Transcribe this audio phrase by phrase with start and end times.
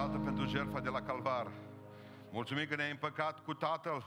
[0.00, 1.46] Tată, pentru jertfa de la Calvar.
[2.30, 4.04] Mulțumim că ne-ai împăcat cu Tatăl.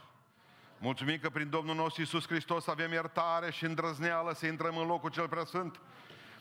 [0.77, 5.09] Mulțumim că prin Domnul nostru Iisus Hristos avem iertare și îndrăzneală să intrăm în locul
[5.09, 5.79] cel preasfânt.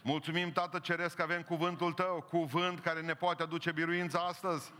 [0.02, 4.72] Mulțumim, Tată Ceresc, că avem cuvântul Tău, cuvânt care ne poate aduce biruință astăzi.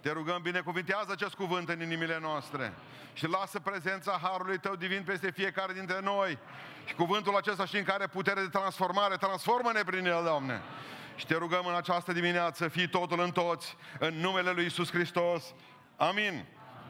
[0.00, 2.72] Te rugăm, binecuvintează acest cuvânt în inimile noastre
[3.12, 6.38] și lasă prezența Harului Tău divin peste fiecare dintre noi.
[6.84, 10.62] Și cuvântul acesta și în care putere de transformare, transformă-ne prin el, Doamne.
[11.16, 15.54] Și te rugăm în această dimineață, fii totul în toți, în numele Lui Isus Hristos.
[15.96, 16.46] Amin.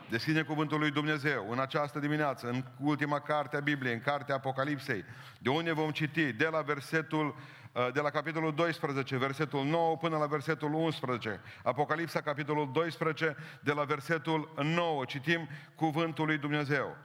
[0.09, 5.05] Deschide cuvântul lui Dumnezeu în această dimineață, în ultima carte a Bibliei, în cartea Apocalipsei,
[5.39, 7.37] de unde vom citi de la versetul
[7.73, 11.41] uh, de la capitolul 12, versetul 9 până la versetul 11.
[11.63, 15.05] Apocalipsa, capitolul 12, de la versetul 9.
[15.05, 16.97] Citim cuvântul lui Dumnezeu.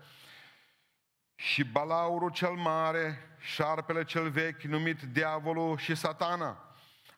[1.35, 6.68] Și balaurul cel mare, șarpele cel vechi, numit diavolul și satana,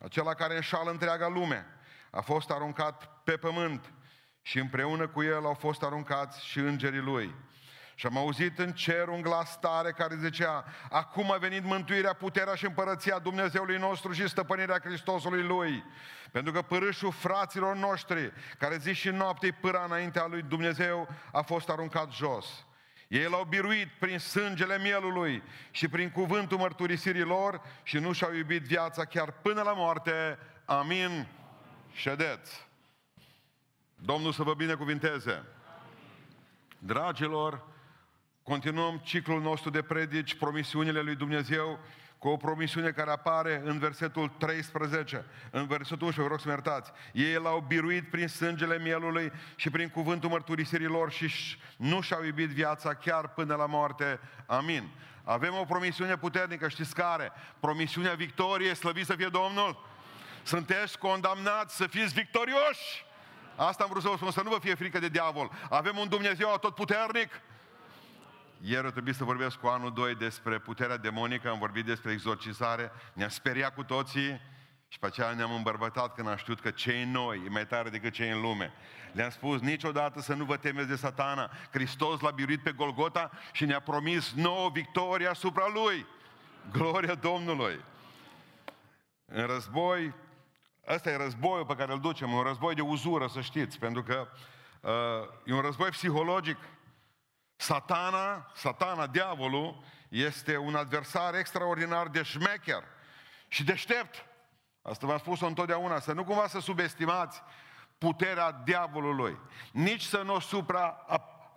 [0.04, 1.66] acela care înșală întreaga lume,
[2.12, 3.94] a fost aruncat pe pământ
[4.42, 7.36] și împreună cu el au fost aruncați și îngerii lui.
[7.96, 12.56] Și am auzit în cer un glas tare care zicea, acum a venit mântuirea, puterea
[12.56, 15.84] și împărăția Dumnezeului nostru și stăpânirea Hristosului Lui.
[16.32, 21.42] Pentru că părâșul fraților noștri, care zi și noapte îi pâra înaintea lui Dumnezeu, a
[21.42, 22.66] fost aruncat jos.
[23.12, 28.62] Ei l-au biruit prin sângele mielului și prin cuvântul mărturisirii lor și nu și-au iubit
[28.62, 30.38] viața chiar până la moarte.
[30.66, 31.28] Amin.
[31.94, 32.68] Ședeți.
[33.96, 35.44] Domnul să vă binecuvinteze.
[36.80, 37.68] Dragilor,
[38.44, 41.80] continuăm ciclul nostru de predici, promisiunile lui Dumnezeu,
[42.22, 46.52] cu o promisiune care apare în versetul 13, în versetul 11, vă rog să mă
[46.52, 46.92] iertați.
[47.12, 51.32] Ei l-au biruit prin sângele mielului și prin cuvântul mărturisirilor și
[51.78, 54.20] nu și-au iubit viața chiar până la moarte.
[54.46, 54.90] Amin.
[55.24, 57.32] Avem o promisiune puternică, știți care?
[57.60, 59.86] Promisiunea victoriei, slăvit să fie Domnul.
[60.44, 63.06] Sunteți condamnați să fiți victorioși.
[63.56, 65.52] Asta am vrut să vă spun, să nu vă fie frică de diavol.
[65.70, 67.42] Avem un Dumnezeu atotputernic.
[68.64, 72.92] Ieri a trebuit să vorbesc cu anul 2 despre puterea demonică, am vorbit despre exorcizare,
[73.14, 74.42] ne-a speriat cu toții
[74.88, 78.14] și pe aceea ne-am îmbărbătat când am știut că cei noi e mai tare decât
[78.14, 78.74] cei în lume.
[79.12, 81.52] Le-am spus niciodată să nu vă temeți de satana.
[81.72, 86.06] Hristos l-a biruit pe Golgota și ne-a promis nouă victorie asupra Lui.
[86.72, 87.80] Gloria Domnului!
[89.26, 90.14] În război,
[90.88, 94.28] ăsta e războiul pe care îl ducem, un război de uzură, să știți, pentru că
[94.82, 94.92] uh,
[95.46, 96.58] e un război psihologic.
[97.62, 102.84] Satana, satana, diavolul, este un adversar extraordinar de șmecher
[103.48, 104.26] și deștept.
[104.82, 107.44] Asta v-am spus-o întotdeauna, să nu cumva să subestimați
[107.98, 109.38] puterea diavolului.
[109.72, 111.06] Nici să nu o supra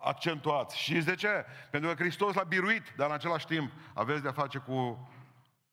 [0.00, 0.78] accentuați.
[0.78, 1.44] Și de ce?
[1.70, 5.08] Pentru că Hristos l-a biruit, dar în același timp aveți de-a face cu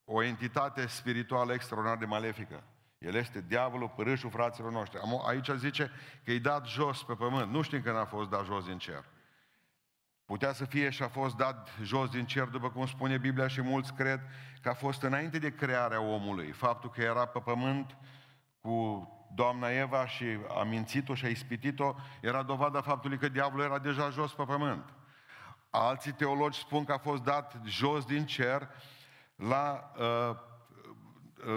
[0.05, 2.63] o entitate spirituală extraordinar de malefică.
[2.97, 4.99] El este diavolul, părâșul fraților noștri.
[5.27, 5.91] Aici zice
[6.23, 7.51] că e dat jos pe pământ.
[7.51, 9.03] Nu știm când a fost dat jos din cer.
[10.31, 13.61] Putea să fie și a fost dat jos din cer, după cum spune Biblia și
[13.61, 14.19] mulți cred
[14.61, 16.51] că a fost înainte de crearea omului.
[16.51, 17.97] Faptul că era pe pământ
[18.61, 20.25] cu doamna Eva și
[20.59, 24.93] a mințit-o și a ispitit-o, era dovada faptului că diavolul era deja jos pe pământ.
[25.69, 28.69] Alții teologi spun că a fost dat jos din cer
[29.35, 30.35] la uh,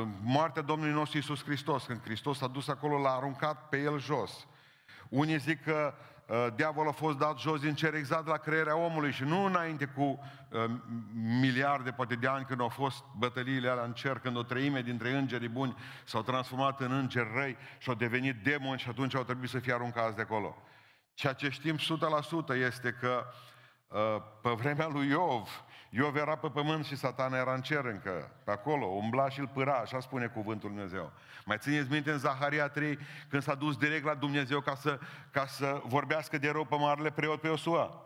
[0.00, 1.84] uh, moartea Domnului nostru Iisus Hristos.
[1.84, 4.46] Când Hristos a dus acolo, l-a aruncat pe el jos.
[5.08, 6.13] Unii zic că uh,
[6.54, 10.02] diavolul a fost dat jos din cer exact la crearea omului și nu înainte cu
[10.02, 10.64] uh,
[11.40, 15.10] miliarde, poate de ani, când au fost bătăliile alea în cer, când o treime dintre
[15.10, 19.50] îngerii buni s-au transformat în îngeri răi și au devenit demoni și atunci au trebuit
[19.50, 20.56] să fie aruncați de acolo.
[21.14, 21.80] Ceea ce știm 100%
[22.66, 23.24] este că
[23.88, 25.64] uh, pe vremea lui Iov,
[25.96, 29.48] Iov era pe pământ și satana era în cer încă, pe acolo, umbla și îl
[29.48, 31.12] pâra, așa spune cuvântul Dumnezeu.
[31.44, 34.98] Mai țineți minte în Zaharia 3, când s-a dus direct la Dumnezeu ca să,
[35.30, 38.02] ca să vorbească de rău pe marele preot pe Iosua.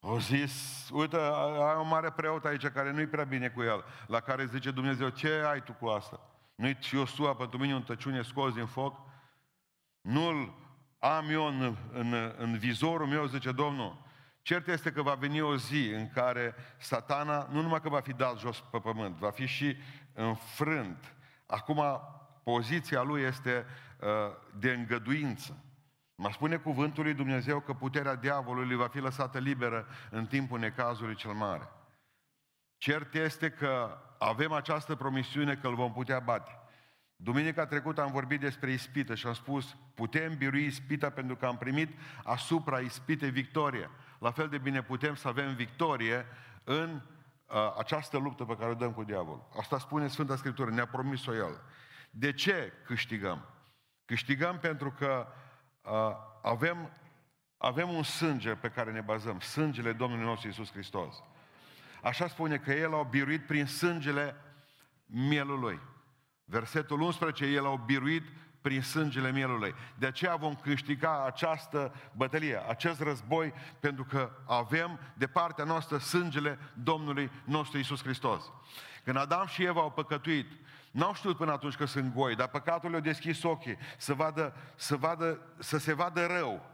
[0.00, 4.20] O zis, uite, ai un mare preot aici care nu-i prea bine cu el, la
[4.20, 6.20] care zice Dumnezeu, ce ai tu cu asta?
[6.54, 9.00] Nu-i Iosua pentru mine un tăciune scos din foc?
[10.00, 10.54] Nu-l
[10.98, 14.08] am eu în, în, în vizorul meu, zice Domnul,
[14.50, 18.12] Cert este că va veni o zi în care satana nu numai că va fi
[18.12, 19.76] dat jos pe pământ, va fi și
[20.12, 21.14] înfrânt.
[21.46, 21.82] Acum
[22.42, 23.66] poziția lui este
[24.00, 24.08] uh,
[24.58, 25.64] de îngăduință.
[26.14, 31.14] Mă spune cuvântul lui Dumnezeu că puterea diavolului va fi lăsată liberă în timpul necazului
[31.14, 31.68] cel mare.
[32.76, 36.50] Cert este că avem această promisiune că îl vom putea bate.
[37.16, 41.56] Duminica trecută am vorbit despre ispită și am spus putem birui ispita pentru că am
[41.56, 43.90] primit asupra ispitei victorie.
[44.20, 46.26] La fel de bine putem să avem victorie
[46.64, 46.90] în
[47.46, 49.48] uh, această luptă pe care o dăm cu diavolul.
[49.58, 51.60] Asta spune Sfânta Scriptură, ne-a promis-o El.
[52.10, 53.44] De ce câștigăm?
[54.04, 55.26] Câștigăm pentru că
[55.82, 55.92] uh,
[56.42, 56.90] avem,
[57.56, 61.22] avem un sânge pe care ne bazăm, sângele Domnului nostru Iisus Hristos.
[62.02, 64.36] Așa spune că El a biruit prin sângele
[65.06, 65.80] mielului.
[66.44, 68.24] Versetul 11, El a biruit
[68.60, 69.74] prin sângele mielului.
[69.98, 76.58] De aceea vom câștiga această bătălie, acest război, pentru că avem de partea noastră sângele
[76.82, 78.44] Domnului nostru Isus Hristos.
[79.04, 80.46] Când Adam și Eva au păcătuit,
[80.90, 84.96] N-au știut până atunci că sunt goi, dar păcatul le-a deschis ochii să, vadă, să,
[84.96, 86.70] vadă, să se vadă rău.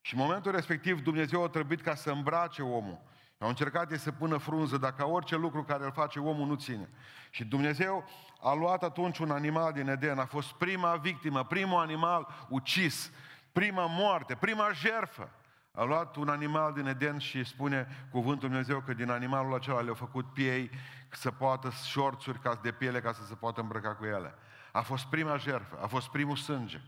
[0.00, 3.00] Și în momentul respectiv Dumnezeu a trebuit ca să îmbrace omul.
[3.38, 6.88] Au încercat ei să pună frunză, dacă orice lucru care îl face omul nu ține.
[7.30, 8.04] Și Dumnezeu
[8.40, 13.12] a luat atunci un animal din Eden, a fost prima victimă, primul animal ucis,
[13.52, 15.30] prima moarte, prima jerfă.
[15.72, 19.94] A luat un animal din Eden și spune cuvântul Dumnezeu că din animalul acela le-a
[19.94, 20.70] făcut piei
[21.10, 24.34] să poată șorțuri ca de piele ca să se poată îmbrăca cu ele.
[24.72, 26.80] A fost prima jertfă, a fost primul sânge.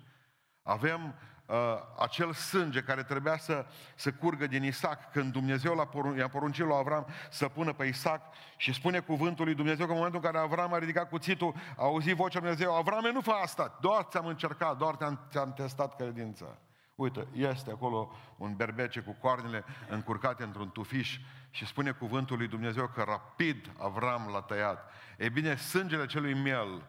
[0.63, 1.15] Avem
[1.51, 1.57] uh,
[1.99, 6.65] acel sânge care trebuia să, să curgă din Isaac când Dumnezeu l-a porun- i-a poruncit
[6.65, 8.23] lui Avram să pună pe Isaac
[8.57, 11.83] și spune cuvântul lui Dumnezeu că în momentul în care Avram a ridicat cuțitul, a
[11.83, 15.97] auzit vocea lui Dumnezeu, Avrame, nu fă asta, doar ți-am încercat, doar te-am, ți-am testat
[15.97, 16.59] credința.
[16.95, 21.19] Uite, este acolo un berbece cu coarnele încurcate într-un tufiș
[21.51, 24.91] și spune cuvântul lui Dumnezeu că rapid Avram l-a tăiat.
[25.17, 26.89] E bine, sângele celui miel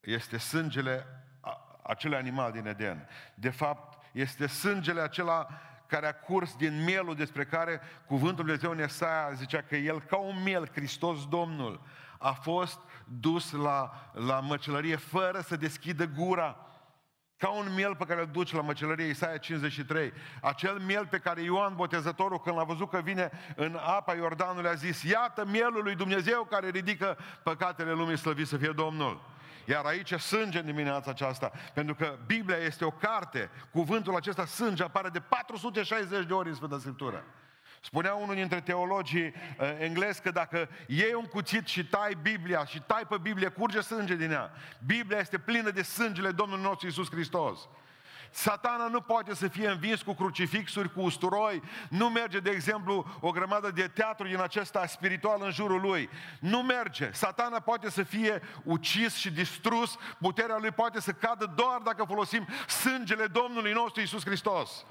[0.00, 1.06] este sângele
[1.86, 3.08] acelui animal din Eden.
[3.34, 5.46] De fapt, este sângele acela
[5.86, 10.00] care a curs din mielul despre care cuvântul Lui Dumnezeu în Esaia zicea că el,
[10.00, 11.80] ca un miel, Hristos Domnul,
[12.18, 12.78] a fost
[13.20, 16.56] dus la, la măcelărie fără să deschidă gura.
[17.36, 20.12] Ca un miel pe care îl duci la măcelărie, Isaia 53.
[20.42, 24.74] Acel miel pe care Ioan Botezătorul, când l-a văzut că vine în apa Iordanului, a
[24.74, 29.20] zis, iată mielul lui Dumnezeu care ridică păcatele lumii, slăvit să fie Domnul.
[29.66, 34.82] Iar aici sânge în dimineața aceasta, pentru că Biblia este o carte, cuvântul acesta sânge
[34.82, 37.24] apare de 460 de ori în Sfânta Scriptură.
[37.80, 42.80] Spunea unul dintre teologii uh, englezi că dacă iei un cuțit și tai Biblia și
[42.80, 44.50] tai pe Biblie, curge sânge din ea.
[44.86, 47.68] Biblia este plină de sângele Domnului nostru Isus Hristos.
[48.30, 53.30] Satana nu poate să fie învins cu crucifixuri, cu usturoi, nu merge, de exemplu, o
[53.30, 56.08] grămadă de teatru din acesta spiritual în jurul lui.
[56.40, 57.10] Nu merge.
[57.12, 62.46] Satana poate să fie ucis și distrus, puterea lui poate să cadă doar dacă folosim
[62.68, 64.84] sângele Domnului nostru Isus Hristos.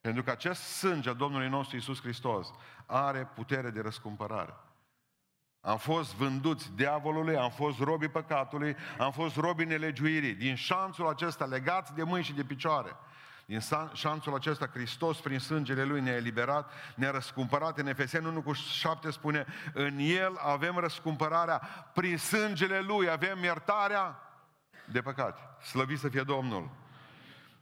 [0.00, 2.48] Pentru că acest sânge a Domnului nostru Isus Hristos
[2.86, 4.54] are putere de răscumpărare.
[5.64, 10.34] Am fost vânduți diavolului, am fost robii păcatului, am fost robii nelegiuirii.
[10.34, 12.96] Din șanțul acesta legați de mâini și de picioare.
[13.46, 13.60] Din
[13.92, 17.78] șanțul acesta, Hristos, prin sângele Lui, ne-a eliberat, ne-a răscumpărat.
[17.78, 21.58] În Efeseni 1 cu 7 spune, în El avem răscumpărarea,
[21.94, 24.18] prin sângele Lui avem iertarea
[24.84, 25.40] de păcate.
[25.62, 26.70] Slăvit să fie Domnul!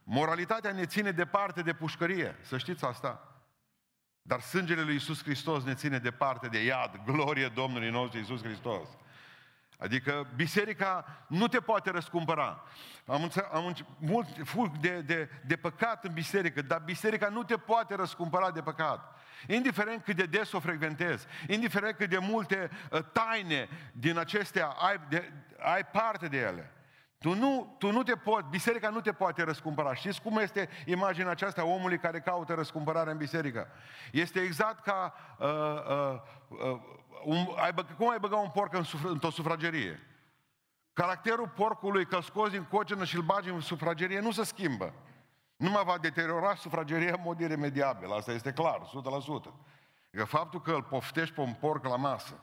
[0.05, 3.32] Moralitatea ne ține departe de pușcărie, să știți asta.
[4.23, 8.89] Dar sângele lui Isus Hristos ne ține departe de iad, glorie Domnului nostru Isus Hristos.
[9.79, 12.65] Adică biserica nu te poate răscumpăra.
[13.07, 17.43] Am, înțe- am înțe- mult fug de, de, de păcat în biserică, dar biserica nu
[17.43, 19.21] te poate răscumpăra de păcat.
[19.47, 25.01] Indiferent cât de des o frecventezi, indiferent cât de multe uh, taine din acestea ai,
[25.09, 26.73] de, ai parte de ele.
[27.23, 29.95] Tu nu, tu nu te poți, biserica nu te poate răscumpăra.
[29.95, 33.69] Știți cum este imaginea aceasta omului care caută răscumpărarea în biserică?
[34.13, 36.81] Este exact ca uh, uh, uh,
[37.25, 40.01] un, ai, cum ai băga un porc în sufra, într-o sufragerie.
[40.93, 44.93] Caracterul porcului că scoți din cocină și îl bagi în sufragerie nu se schimbă.
[45.57, 48.13] Nu mai va deteriora sufrageria în mod iremediabil.
[48.13, 49.53] Asta este clar, 100%.
[50.11, 52.41] Că faptul că îl poftești pe un porc la masă,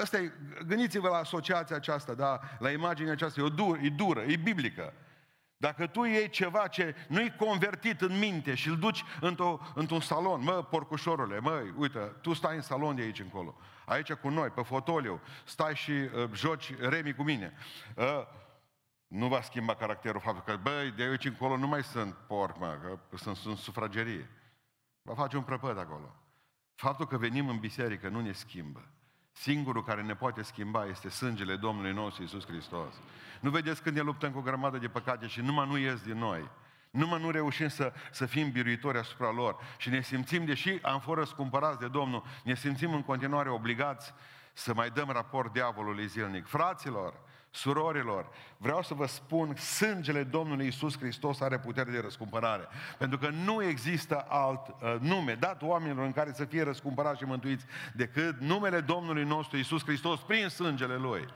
[0.00, 0.32] Asta e,
[0.66, 2.40] gândiți-vă la asociația aceasta, da?
[2.58, 4.92] la imaginea aceasta, e, o dur, e dură, e biblică.
[5.56, 10.42] Dacă tu iei ceva ce nu-i convertit în minte și îl duci într-o, într-un salon,
[10.42, 14.62] mă, porcușorule, măi, uite, tu stai în salon de aici încolo, aici cu noi, pe
[14.62, 17.52] fotoliu, stai și uh, joci remi cu mine.
[17.96, 18.26] Uh,
[19.06, 22.78] nu va schimba caracterul faptul că, băi, de aici încolo nu mai sunt porc, mă,
[23.10, 24.30] că sunt, sunt sufragerie.
[25.02, 26.14] Va face un prăpăd acolo.
[26.74, 28.88] Faptul că venim în biserică nu ne schimbă.
[29.40, 32.94] Singurul care ne poate schimba este sângele Domnului nostru Iisus Hristos.
[33.40, 36.18] Nu vedeți când ne luptăm cu o grămadă de păcate și numai nu ies din
[36.18, 36.50] noi.
[36.90, 39.56] Numai nu reușim să, să fim biruitori asupra lor.
[39.76, 44.14] Și ne simțim, deși am fost răscumpărați de Domnul, ne simțim în continuare obligați
[44.52, 46.46] să mai dăm raport diavolului zilnic.
[46.46, 47.14] Fraților,
[47.50, 52.68] Surorilor, vreau să vă spun, sângele Domnului Isus Hristos are putere de răscumpărare.
[52.98, 57.24] Pentru că nu există alt uh, nume dat oamenilor în care să fie răscumpărați și
[57.24, 57.64] mântuiți
[57.94, 61.28] decât numele Domnului nostru Isus Hristos prin sângele Lui.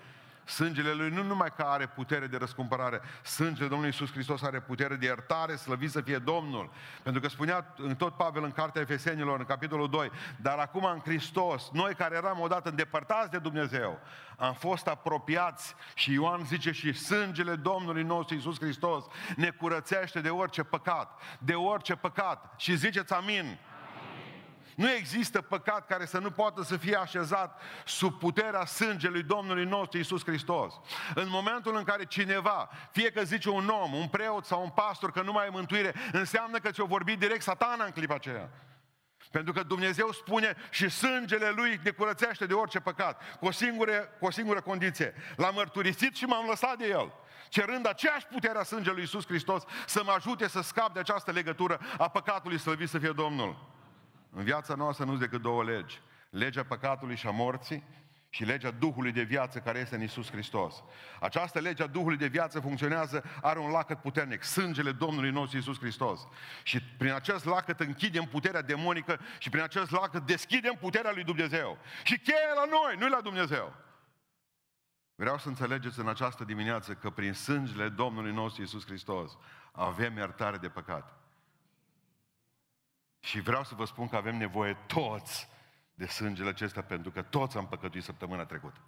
[0.44, 4.94] Sângele Lui nu numai că are putere de răscumpărare, sângele Domnului Iisus Hristos are putere
[4.94, 6.70] de iertare, slăvit să fie Domnul.
[7.02, 10.98] Pentru că spunea în tot Pavel în Cartea Efesenilor, în capitolul 2, dar acum în
[10.98, 14.00] Hristos, noi care eram odată îndepărtați de Dumnezeu,
[14.36, 19.04] am fost apropiați și Ioan zice și sângele Domnului nostru Iisus Hristos
[19.36, 22.54] ne curățește de orice păcat, de orice păcat.
[22.56, 23.58] Și ziceți amin.
[24.76, 29.98] Nu există păcat care să nu poată să fie așezat sub puterea sângelui Domnului nostru
[29.98, 30.74] Isus Hristos.
[31.14, 35.12] În momentul în care cineva, fie că zice un om, un preot sau un pastor
[35.12, 38.50] că nu mai e mântuire, înseamnă că ți-o vorbi direct satana în clipa aceea.
[39.30, 43.92] Pentru că Dumnezeu spune și sângele Lui ne curățește de orice păcat, cu o singură,
[44.18, 45.14] cu o singură condiție.
[45.36, 47.12] L-am mărturisit și m-am lăsat de El
[47.48, 51.80] cerând aceeași putere a sângelui Iisus Hristos să mă ajute să scap de această legătură
[51.98, 53.73] a păcatului slăvit să fie Domnul.
[54.34, 56.00] În viața noastră nu sunt decât două legi.
[56.30, 57.84] Legea păcatului și a morții
[58.28, 60.82] și legea Duhului de viață care este în Isus Hristos.
[61.20, 65.78] Această lege a Duhului de viață funcționează, are un lacăt puternic, sângele Domnului nostru Isus
[65.78, 66.20] Hristos.
[66.62, 71.78] Și prin acest lacăt închidem puterea demonică și prin acest lacăt deschidem puterea lui Dumnezeu.
[72.02, 73.74] Și cheia la noi, nu la Dumnezeu.
[75.14, 79.36] Vreau să înțelegeți în această dimineață că prin sângele Domnului nostru Isus Hristos
[79.72, 81.23] avem iertare de păcat.
[83.24, 85.48] Și vreau să vă spun că avem nevoie toți
[85.94, 88.80] de sângele acesta, pentru că toți am păcătuit săptămâna trecută.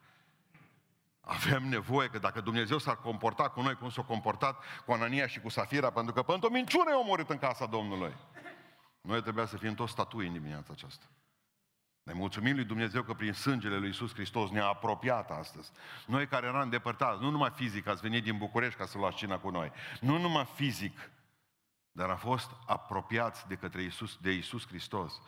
[1.21, 5.41] Avem nevoie că dacă Dumnezeu s-ar comporta cu noi cum s-a comportat cu Anania și
[5.41, 8.15] cu Safira, pentru că pentru o minciună i-a omorât în casa Domnului.
[9.01, 11.07] Noi trebuia să fim toți statui în dimineața aceasta.
[12.03, 15.71] Ne mulțumim lui Dumnezeu că prin sângele lui Iisus Hristos ne-a apropiat astăzi.
[16.07, 19.39] Noi care eram îndepărtați, nu numai fizic, ați venit din București ca să luați cina
[19.39, 19.73] cu noi.
[20.01, 21.11] Nu numai fizic,
[21.97, 25.21] dar a fost apropiați de către Iisus, de Iisus Hristos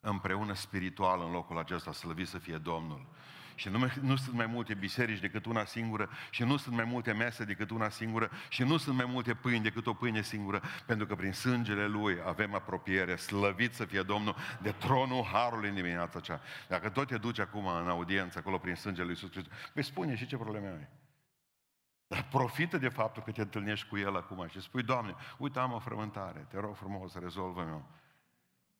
[0.00, 3.06] împreună spiritual în locul acesta, slăvit să fie Domnul.
[3.54, 7.12] Și nu, nu sunt mai multe biserici decât una singură și nu sunt mai multe
[7.12, 11.06] mese decât una singură și nu sunt mai multe pâini decât o pâine singură, pentru
[11.06, 16.18] că prin sângele Lui avem apropiere, slăvit să fie Domnul de tronul Harului în dimineața
[16.18, 16.40] aceea.
[16.68, 20.16] Dacă tot te duci acum în audiență, acolo prin sângele Lui Iisus Hristos, vei spune
[20.16, 21.03] și ce probleme ai.
[22.14, 25.72] Dar profită de faptul că te întâlnești cu El acum și spui, Doamne, uite, am
[25.72, 27.80] o frământare, te rog frumos, rezolvă-mi-o.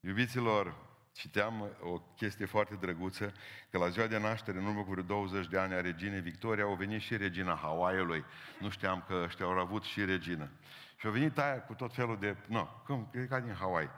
[0.00, 0.74] Iubiților,
[1.12, 3.32] citeam o chestie foarte drăguță,
[3.70, 6.64] că la ziua de naștere, în urmă cu vreo 20 de ani a reginei Victoria,
[6.64, 8.24] au venit și regina Hawaii-ului.
[8.60, 10.50] Nu știam că ăștia au avut și regină.
[10.96, 12.36] Și au venit aia cu tot felul de...
[12.46, 13.10] Nu, cum?
[13.12, 13.90] E ca din Hawaii.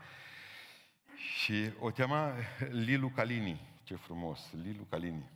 [1.14, 2.32] Și o chema
[2.70, 3.78] Lilu Calini.
[3.82, 5.30] Ce frumos, Lilu Calini.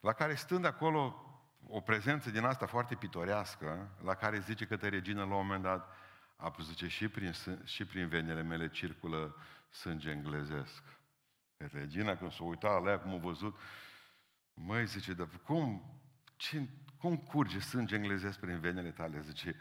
[0.00, 1.26] La care stând acolo
[1.68, 5.62] o prezență din asta foarte pitorească, la care zice că te regină la un moment
[5.62, 5.96] dat,
[6.36, 7.32] a zice, și prin,
[7.64, 9.36] și prin venele mele circulă
[9.68, 10.82] sânge englezesc.
[11.56, 13.58] Pe regina, când s-a uitat la ea, cum a văzut,
[14.54, 15.82] măi, zice, dar cum,
[16.36, 19.20] ce, cum curge sânge englezesc prin venele tale?
[19.20, 19.56] Zice,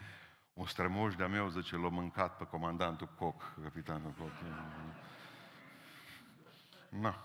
[0.53, 4.31] un strămoș de-a meu, zice, l-a mâncat pe comandantul Coc, capitanul Coc.
[6.89, 7.23] Na.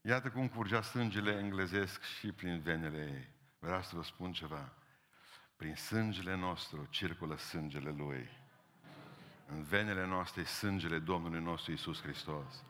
[0.00, 3.33] Iată cum curgea sângele englezesc și prin venele ei.
[3.64, 4.72] Vreau să vă spun ceva.
[5.56, 8.28] Prin sângele nostru circulă sângele Lui.
[9.46, 12.64] În venele noastre sângele Domnului nostru Isus Hristos.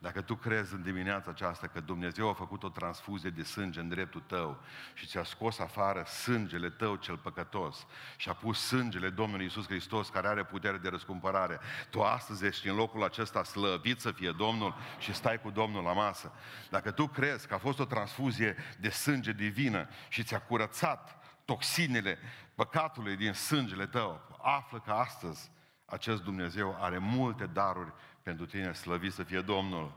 [0.00, 3.88] Dacă tu crezi în dimineața aceasta că Dumnezeu a făcut o transfuzie de sânge în
[3.88, 4.60] dreptul tău
[4.94, 7.86] și ți-a scos afară sângele tău cel păcătos
[8.16, 12.68] și a pus sângele Domnului Isus Hristos care are putere de răscumpărare, tu astăzi ești
[12.68, 16.32] în locul acesta slăvit să fie Domnul și stai cu Domnul la masă.
[16.70, 22.18] Dacă tu crezi că a fost o transfuzie de sânge divină și ți-a curățat toxinele
[22.54, 25.50] păcatului din sângele tău, află că astăzi
[25.84, 27.92] acest Dumnezeu are multe daruri
[28.28, 29.92] pentru tine, slăvit să fie Domnul.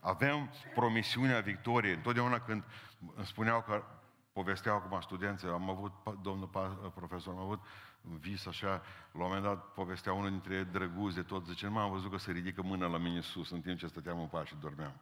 [0.00, 1.94] Avem promisiunea victoriei.
[1.94, 2.64] Întotdeauna când
[3.14, 3.84] îmi spuneau că
[4.32, 5.92] povesteau acum studenții, am avut,
[6.22, 6.48] domnul
[6.94, 7.60] profesor, am avut
[8.00, 8.68] vis așa,
[9.12, 12.10] la un moment dat povestea unul dintre ei drăguți de tot, zice, nu m-am văzut
[12.10, 15.00] că se ridică mâna la mine sus în timp ce stăteam în pat și dormeam.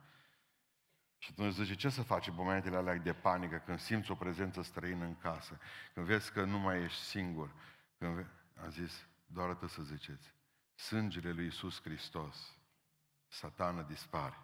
[1.19, 4.62] Și atunci zice, ce să faci în momentele alea de panică, când simți o prezență
[4.62, 5.59] străină în casă,
[5.95, 7.50] când vezi că nu mai ești singur,
[7.99, 8.26] când ve-
[8.62, 10.35] am zis, doar atât să ziceți,
[10.81, 12.57] sângele lui Isus Hristos,
[13.27, 14.39] satană dispare.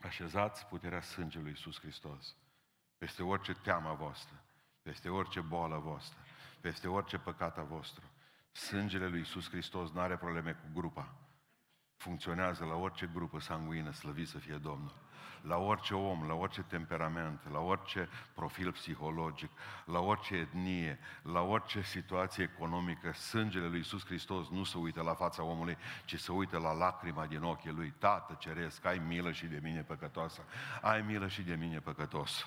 [0.00, 2.36] Așezați puterea sângelui Isus Hristos
[2.98, 4.44] peste orice teamă voastră,
[4.82, 6.18] peste orice boală voastră,
[6.60, 8.04] peste orice păcat a vostru.
[8.50, 11.14] Sângele lui Isus Hristos nu are probleme cu grupa.
[12.02, 14.94] Funcționează la orice grupă sanguină, slăvit să fie Domnul
[15.42, 19.50] la orice om, la orice temperament, la orice profil psihologic,
[19.84, 25.14] la orice etnie, la orice situație economică, sângele lui Iisus Hristos nu se uită la
[25.14, 27.94] fața omului, ci se uită la lacrima din ochii lui.
[27.98, 30.40] Tată ceresc, ai milă și de mine păcătoasă,
[30.80, 32.46] ai milă și de mine păcătos.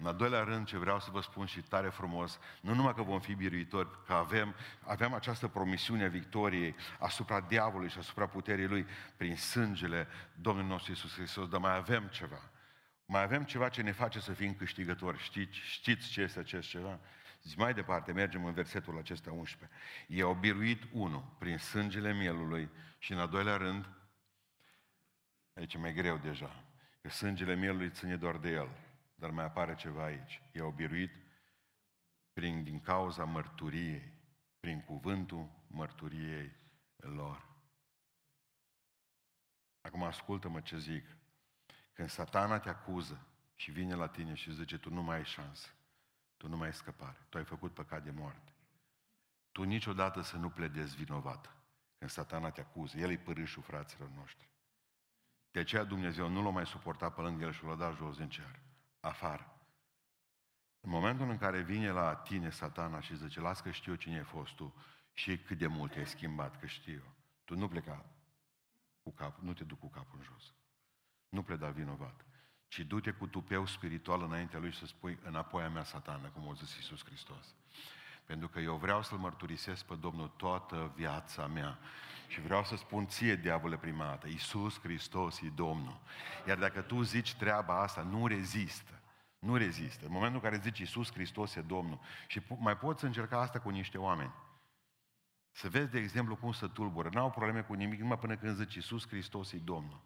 [0.00, 3.02] În al doilea rând, ce vreau să vă spun și tare frumos, nu numai că
[3.02, 4.54] vom fi biruitori, că avem,
[4.86, 8.86] avem această promisiune a victoriei asupra diavolului și asupra puterii lui
[9.16, 12.50] prin sângele Domnului nostru Iisus Hristos, dar mai avem ceva.
[13.04, 15.18] Mai avem ceva ce ne face să fim câștigători.
[15.18, 16.98] Știți, știți ce este acest ceva?
[17.42, 19.78] Zici, mai departe, mergem în versetul acesta 11.
[20.08, 23.88] E au biruit unul prin sângele mielului și în al doilea rând,
[25.54, 26.64] aici e mai greu deja,
[27.00, 28.86] că sângele mielului ține doar de el
[29.18, 30.42] dar mai apare ceva aici.
[30.52, 31.10] E au biruit
[32.32, 34.12] prin, din cauza mărturiei,
[34.60, 36.56] prin cuvântul mărturiei
[36.96, 37.46] lor.
[39.80, 41.16] Acum ascultă-mă ce zic.
[41.92, 45.68] Când satana te acuză și vine la tine și zice, tu nu mai ai șansă,
[46.36, 48.52] tu nu mai ai scăpare, tu ai făcut păcat de moarte.
[49.52, 51.56] Tu niciodată să nu pledezi vinovat
[51.98, 52.98] când satana te acuză.
[52.98, 54.48] El e părâșul fraților noștri.
[55.50, 58.28] De aceea Dumnezeu nu l-a mai suportat pe lângă el și l-a dat jos din
[58.28, 58.66] cer
[59.08, 59.52] afară.
[60.80, 64.24] În momentul în care vine la tine satana și zice, las că știu cine ai
[64.24, 64.74] fost tu
[65.12, 67.02] și cât de mult ai schimbat, că știu
[67.44, 68.04] Tu nu pleca
[69.02, 70.54] cu capul, nu te duc cu capul în jos.
[71.28, 72.24] Nu pleda vinovat.
[72.68, 76.48] Ci du-te cu tupeu spiritual înaintea lui și să spui înapoi a mea satană, cum
[76.48, 77.54] a zis Iisus Hristos.
[78.24, 81.78] Pentru că eu vreau să-L mărturisesc pe Domnul toată viața mea.
[82.26, 86.00] Și vreau să spun ție, diavole, prima dată, Iisus Hristos e Domnul.
[86.46, 88.97] Iar dacă tu zici treaba asta, nu rezistă.
[89.38, 90.06] Nu rezistă.
[90.06, 93.68] În momentul în care zici Iisus Hristos e Domnul și mai poți încerca asta cu
[93.68, 94.34] niște oameni.
[95.50, 97.08] Să vezi, de exemplu, cum să tulbură.
[97.12, 100.00] N-au probleme cu nimic numai până când zici Iisus Hristos e Domnul.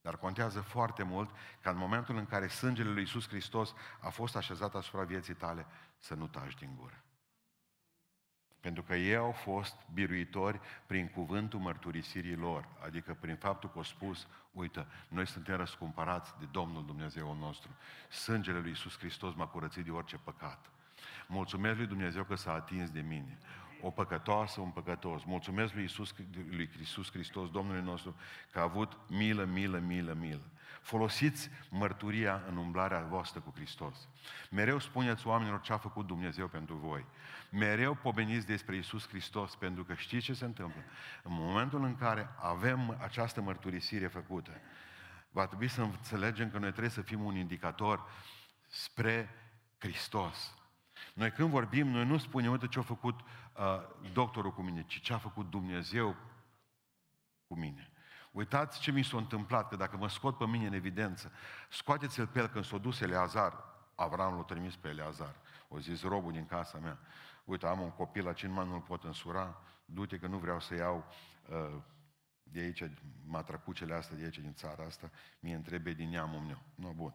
[0.00, 4.36] Dar contează foarte mult ca în momentul în care sângele lui Iisus Hristos a fost
[4.36, 5.66] așezat asupra vieții tale,
[5.98, 7.04] să nu taci din gură.
[8.62, 13.84] Pentru că ei au fost biruitori prin cuvântul mărturisirii lor, adică prin faptul că au
[13.84, 17.70] spus, uite, noi suntem răscumpărați de Domnul Dumnezeu nostru.
[18.08, 20.70] Sângele lui Iisus Hristos m-a curățit de orice păcat.
[21.26, 23.38] Mulțumesc lui Dumnezeu că s-a atins de mine
[23.82, 25.24] o păcătoasă, un păcătos.
[25.24, 26.14] Mulțumesc lui Iisus,
[26.50, 28.16] lui Iisus Hristos, Domnului nostru,
[28.50, 30.42] că a avut milă, milă, milă, milă.
[30.80, 34.08] Folosiți mărturia în umblarea voastră cu Hristos.
[34.50, 37.06] Mereu spuneți oamenilor ce a făcut Dumnezeu pentru voi.
[37.50, 40.82] Mereu pomeniți despre Iisus Hristos, pentru că știți ce se întâmplă.
[41.22, 44.50] În momentul în care avem această mărturisire făcută,
[45.30, 48.10] va trebui să înțelegem că noi trebuie să fim un indicator
[48.68, 49.30] spre
[49.78, 50.54] Hristos.
[51.14, 53.24] Noi când vorbim, noi nu spunem, uite ce a făcut uh,
[54.12, 56.16] doctorul cu mine, ci ce a făcut Dumnezeu
[57.46, 57.91] cu mine.
[58.32, 61.32] Uitați ce mi s-a întâmplat, că dacă mă scot pe mine în evidență,
[61.70, 63.64] scoateți-l pe el când s-a dus Eleazar,
[63.94, 65.34] Avram l-a trimis pe Eleazar,
[65.68, 66.98] o zis robul din casa mea,
[67.44, 71.04] uite, am un copil la cinci nu-l pot însura, du-te că nu vreau să iau
[71.48, 71.82] uh,
[72.42, 72.90] de aici,
[73.24, 76.62] matracucele astea de aici, din țara asta, mie întrebe din neamul meu.
[76.74, 77.14] Nu, bun.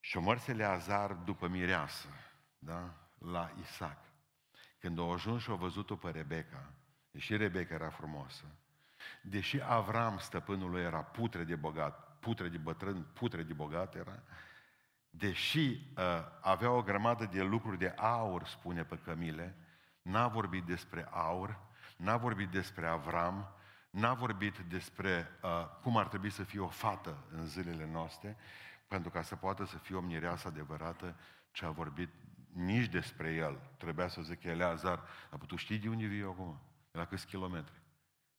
[0.00, 2.08] Și o mărs Eleazar după mireasă,
[2.58, 2.94] da?
[3.18, 3.98] la Isaac.
[4.78, 6.72] Când au ajuns și au văzut-o pe Rebecca,
[7.10, 8.44] deși Rebecca era frumoasă,
[9.22, 14.22] deși Avram, stăpânul lui, era putre de bogat, putre de bătrân, putre de bogat era,
[15.10, 16.04] deși uh,
[16.40, 19.56] avea o grămadă de lucruri de aur, spune pe Cămile,
[20.02, 21.58] n-a vorbit despre aur,
[21.96, 23.54] n-a vorbit despre Avram,
[23.90, 28.36] n-a vorbit despre uh, cum ar trebui să fie o fată în zilele noastre,
[28.88, 31.16] pentru ca să poată să fie o mireasă adevărată
[31.52, 32.10] ce a vorbit
[32.52, 33.60] nici despre el.
[33.76, 36.60] Trebuia să zic Eleazar, dar tu știi de unde vii eu acum?
[36.90, 37.80] De la câți kilometri?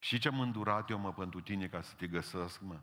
[0.04, 2.82] Și ce am îndurat eu, mă, pentru tine ca să te găsesc, mă?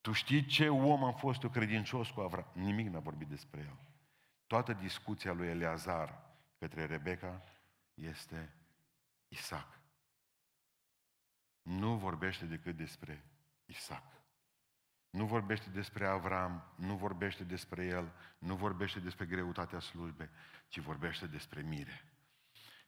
[0.00, 2.50] Tu știi ce om am fost eu credincios cu Avram?
[2.52, 3.76] Nimic n-a vorbit despre el.
[4.46, 7.42] Toată discuția lui Eleazar către Rebecca
[7.94, 8.54] este
[9.28, 9.80] Isaac.
[11.62, 13.24] Nu vorbește decât despre
[13.64, 14.22] Isaac.
[15.10, 20.30] Nu vorbește despre Avram, nu vorbește despre el, nu vorbește despre greutatea slujbei,
[20.68, 22.09] ci vorbește despre mire.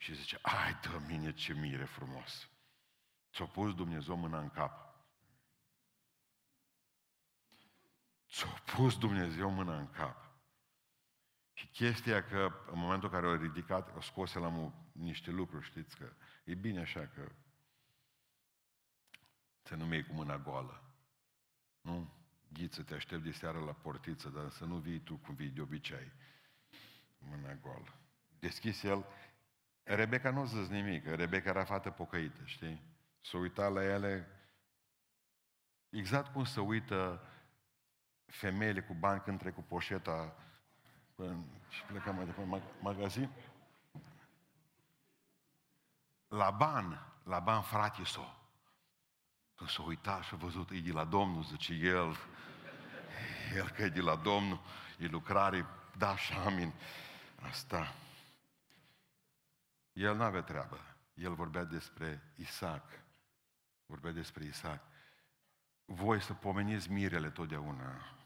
[0.02, 2.50] Și zice, ai de mine ce mire frumos.
[3.32, 5.04] Ți-a pus Dumnezeu mâna în cap.
[8.28, 10.30] Ți-a pus Dumnezeu mâna în cap.
[11.52, 15.96] Și chestia că în momentul în care o ridicat, o scose la niște lucruri, știți
[15.96, 16.12] că
[16.44, 17.32] e bine așa că
[19.62, 20.94] să nu mergi cu mâna goală.
[21.80, 22.14] Nu?
[22.52, 25.60] Ghiță, te aștept de seară la portiță, dar să nu vii tu cum vii de
[25.60, 26.12] obicei.
[27.18, 27.94] Mâna goală.
[28.38, 29.06] Deschis el.
[29.82, 31.06] Rebecca nu zis nimic.
[31.06, 32.82] Rebecca era fată pocăită, știi?
[33.20, 34.28] S-a uitat la ele
[35.90, 37.26] exact cum se uită
[38.26, 40.36] femeile cu bani când trec cu poșeta
[41.14, 43.30] până, și plecăm mai departe, magazin.
[46.28, 48.34] La ban, la ban frate s-o.
[49.54, 52.16] Când s-a uitat și a văzut, e de la Domnul, zice el,
[53.54, 54.60] El că e de la Domnul,
[54.98, 55.66] e lucrare,
[55.96, 56.72] da și amin.
[57.48, 57.94] Asta.
[59.92, 60.78] El nu avea treabă.
[61.14, 62.84] El vorbea despre Isaac.
[63.86, 64.82] Vorbea despre Isaac.
[65.84, 68.21] Voi să pomeniți mirele totdeauna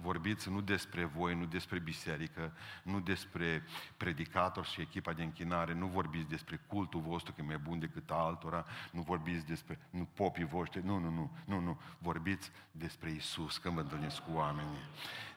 [0.00, 3.62] vorbiți nu despre voi, nu despre biserică, nu despre
[3.96, 8.10] predicator și echipa de închinare, nu vorbiți despre cultul vostru că e mai bun decât
[8.10, 13.56] altora, nu vorbiți despre nu popii voștri, nu, nu, nu, nu, nu, vorbiți despre Isus
[13.56, 14.78] când vă întâlniți cu oamenii.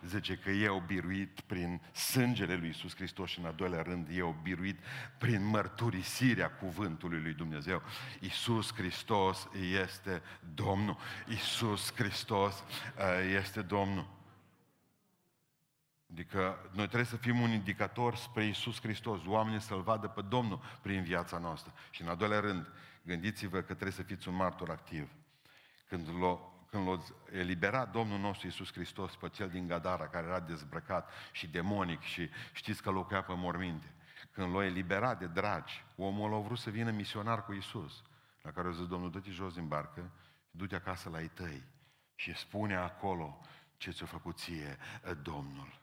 [0.06, 4.40] Zice că eu biruit prin sângele lui Isus Hristos și în al doilea rând eu
[4.42, 4.80] biruit
[5.18, 7.82] prin mărturisirea cuvântului lui Dumnezeu.
[8.20, 9.48] Isus Hristos
[9.82, 10.22] este
[10.54, 10.98] Domnul.
[11.28, 12.64] Isus Hristos
[12.98, 14.18] uh, este Domnul.
[16.12, 20.62] Adică noi trebuie să fim un indicator spre Isus Hristos, oamenii să-L vadă pe Domnul
[20.82, 21.74] prin viața noastră.
[21.90, 25.10] Și în al doilea rând, gândiți-vă că trebuie să fiți un martor activ.
[25.88, 27.00] Când l-a, când l-a
[27.32, 32.30] eliberat Domnul nostru Isus Hristos pe cel din Gadara, care era dezbrăcat și demonic și
[32.54, 33.94] știți că locuia pe morminte,
[34.32, 38.04] când l-a eliberat de dragi, omul a vrut să vină misionar cu Isus,
[38.42, 40.12] la care a zis, Domnul, dă-te jos din barcă
[40.50, 41.64] și du-te acasă la ei tăi
[42.16, 43.40] și spune acolo
[43.78, 44.78] ce ți-a făcut ție
[45.22, 45.80] Domnul.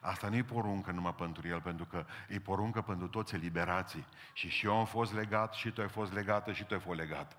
[0.00, 4.06] Asta nu e poruncă numai pentru el, pentru că e poruncă pentru toți eliberații.
[4.32, 6.98] Și și eu am fost legat, și tu ai fost legată, și tu ai fost
[6.98, 7.36] legat.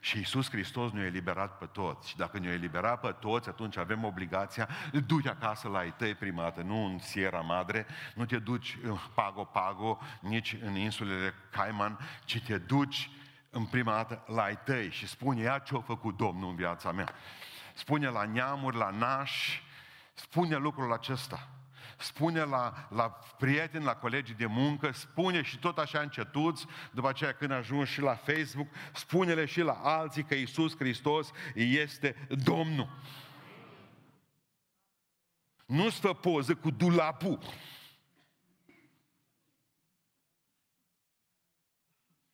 [0.00, 2.08] Și Iisus Hristos ne-a eliberat pe toți.
[2.08, 4.68] Și dacă ne-a eliberat pe toți, atunci avem obligația,
[5.06, 8.96] du-te acasă la ai tăi prima dată, nu în Sierra Madre, nu te duci în
[9.14, 13.10] Pago Pago, nici în insulele Cayman, ci te duci
[13.50, 16.92] în prima dată la ai tăi și spune ea ce a făcut Domnul în viața
[16.92, 17.08] mea.
[17.74, 19.62] Spune la neamuri, la nași,
[20.14, 21.48] spune lucrul acesta
[22.04, 27.32] spune la, la prieteni, la colegii de muncă, spune și tot așa încetuți, după aceea
[27.32, 32.88] când ajungi și la Facebook, spune-le și la alții că Isus Hristos este Domnul.
[35.66, 37.38] Nu stă poză cu dulapul.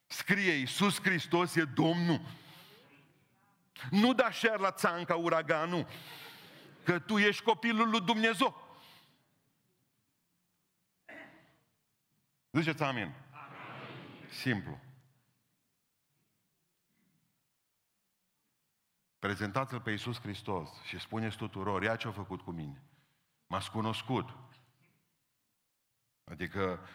[0.07, 2.21] Scrie Iisus Hristos e Domnul.
[3.91, 5.87] Nu da șer la țanca uraganul,
[6.85, 8.70] că tu ești copilul lui Dumnezeu.
[12.53, 13.03] Ziceți amin.
[13.03, 13.15] amin.
[14.31, 14.81] Simplu.
[19.19, 22.83] Prezentați-L pe Iisus Hristos și spuneți tuturor, ia ce a făcut cu mine.
[23.47, 24.37] M-ați cunoscut.
[26.25, 26.89] Adică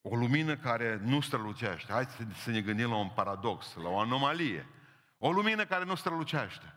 [0.00, 1.92] o lumină care nu strălucește.
[1.92, 4.68] Hai să ne gândim la un paradox, la o anomalie.
[5.18, 6.74] O lumină care nu strălucește.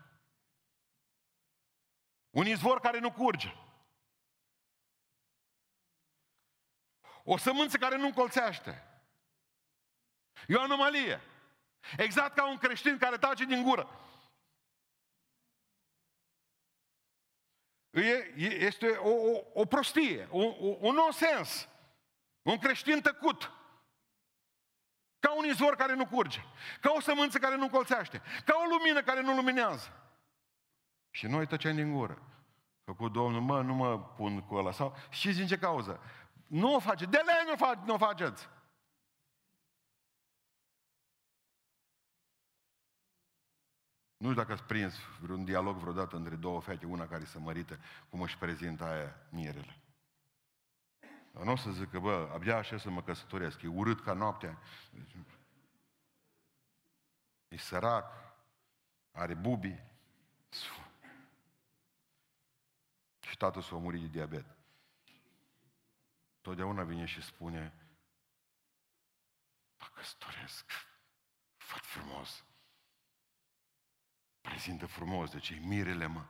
[2.30, 3.54] Un izvor care nu curge.
[7.24, 8.86] O sămânță care nu încolțește.
[10.46, 11.20] E o anomalie.
[11.96, 13.88] Exact ca un creștin care tace din gură.
[17.90, 21.68] E, este o, o, o prostie, o, o, un nonsens.
[22.42, 23.50] Un creștin tăcut.
[25.18, 26.40] Ca un izvor care nu curge.
[26.80, 28.22] Ca o sămânță care nu colțește.
[28.44, 29.92] Ca o lumină care nu luminează.
[31.10, 32.22] Și noi tăcem din gură.
[32.84, 34.72] Făcut Domnul, mă, nu mă pun cu ăla.
[34.72, 36.00] Sau, și din ce cauză?
[36.52, 37.04] Nu o face.
[37.04, 38.48] De lei nu, fac, nu o faceți.
[44.16, 47.78] Nu știu dacă ați prins vreun dialog vreodată între două fete, una care se mărită,
[48.08, 49.80] cum își prezintă aia mirele.
[51.30, 54.12] Dar nu o să zic că, bă, abia așa să mă căsătoresc, e urât ca
[54.12, 54.58] noaptea.
[57.48, 58.12] E sărac,
[59.10, 59.82] are bubi.
[63.20, 64.60] Și tatăl s-a murit de diabet
[66.42, 67.74] totdeauna vine și spune,
[69.78, 70.70] mă căsătoresc,
[71.56, 72.44] făt frumos.
[74.40, 76.26] Prezintă frumos, de ce mirele, mă.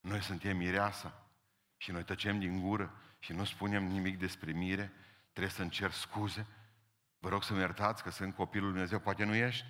[0.00, 1.30] Noi suntem mireasa
[1.76, 4.92] și noi tăcem din gură și nu spunem nimic despre mire,
[5.32, 6.46] trebuie să încerc scuze.
[7.18, 9.66] Vă rog să-mi iertați că sunt copilul Lui Dumnezeu, poate nu ești.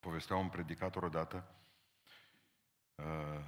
[0.00, 1.61] Povestea un predicator odată
[3.04, 3.44] uh,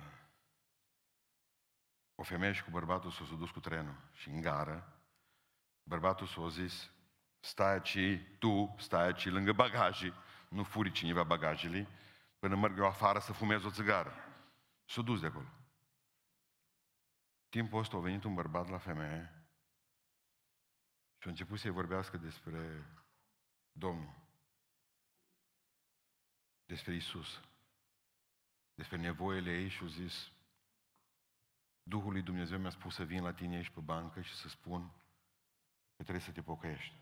[2.14, 5.02] o femeie și cu bărbatul s-au dus cu trenul și în gară,
[5.82, 6.90] bărbatul s-a zis,
[7.40, 10.12] stai aici, tu stai aici lângă bagaje,
[10.48, 11.88] nu furi cineva bagajele,
[12.38, 14.12] până merg eu afară să fumez o țigară.
[14.84, 15.48] S-a dus de acolo.
[17.48, 19.46] Timpul ăsta a venit un bărbat la femeie
[21.18, 22.86] și a început să-i vorbească despre
[23.72, 24.14] Domnul,
[26.64, 27.40] despre Isus
[28.74, 30.32] despre nevoile ei și au zis,
[31.82, 34.88] Duhul lui Dumnezeu mi-a spus să vin la tine aici pe bancă și să spun
[35.96, 36.96] că trebuie să te pocăiești.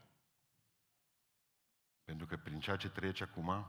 [2.05, 3.67] Pentru că prin ceea ce trece acum,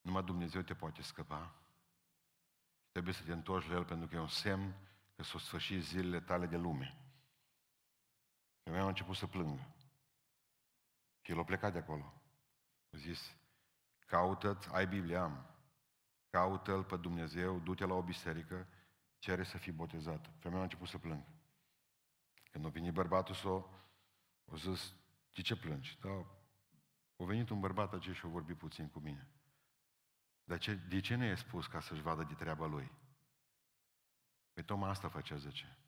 [0.00, 1.54] Numai Dumnezeu te poate scăpa.
[2.90, 4.74] Trebuie să te întorci la El pentru că e un semn
[5.16, 6.96] că s-au sfârșit zilele tale de lume.
[8.62, 9.74] Femeia a început să plângă.
[11.20, 12.22] Și el a plecat de acolo.
[12.94, 13.36] A zis,
[14.06, 15.46] caută ai Biblia, am.
[16.30, 18.66] Caută-L pe Dumnezeu, du-te la o biserică,
[19.18, 20.30] cere să fii botezat.
[20.38, 21.26] Femeia a început să plângă.
[22.50, 23.68] Când a venit bărbatul s-o,
[24.52, 24.94] a zis,
[25.32, 25.98] de ce plângi?
[26.00, 26.26] Da,
[27.16, 29.28] a venit un bărbat acesta și a vorbit puțin cu mine.
[30.44, 32.92] Dar ce, de ce nu i spus ca să-și vadă de treaba lui?
[34.52, 35.78] Păi tocmai asta făcea, zice.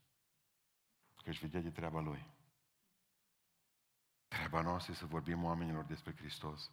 [1.22, 2.26] Că își vedea de treaba lui.
[4.28, 6.70] Treaba noastră e să vorbim oamenilor despre Hristos.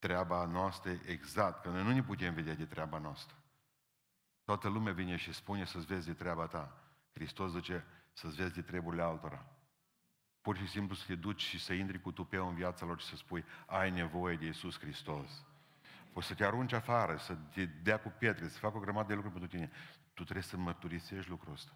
[0.00, 3.36] Treaba noastră e exact, că noi nu ne putem vedea de treaba noastră.
[4.44, 6.76] Toată lumea vine și spune să-ți vezi de treaba ta.
[7.12, 9.46] Hristos zice să-ți vezi de treburile altora.
[10.40, 13.06] Pur și simplu să te duci și să intri cu tupeu în viața lor și
[13.06, 15.44] să spui ai nevoie de Iisus Hristos.
[16.12, 19.14] Poți să te arunci afară, să te dea cu pietre, să facă o grămadă de
[19.14, 19.70] lucruri pentru tine.
[20.14, 21.72] Tu trebuie să mărturisești lucrul ăsta.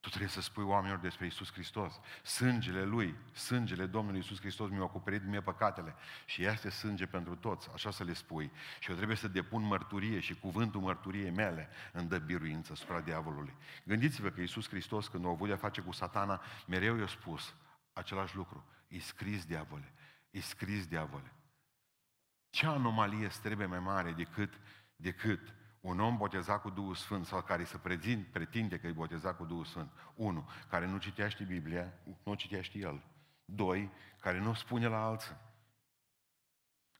[0.00, 2.00] Tu trebuie să spui oamenilor despre Isus Hristos.
[2.22, 5.94] Sângele Lui, sângele Domnului Isus Hristos mi-a acoperit mie păcatele.
[6.26, 8.50] Și este sânge pentru toți, așa să le spui.
[8.78, 13.54] Și eu trebuie să depun mărturie și cuvântul mărturiei mele îmi dă biruință asupra diavolului.
[13.84, 17.54] Gândiți-vă că Isus Hristos, când a avut de-a face cu satana, mereu i-a spus
[17.92, 18.64] același lucru.
[18.88, 19.92] E scris diavole,
[20.30, 21.32] e scris diavole.
[22.50, 24.60] Ce anomalie trebuie mai mare decât,
[24.96, 29.36] decât un om botezat cu Duhul Sfânt sau care să prezint, pretinde că e botezat
[29.36, 29.90] cu Duhul Sfânt.
[30.14, 33.02] Unu, care nu citește Biblia, nu citește el.
[33.44, 35.36] Doi, care nu spune la alții.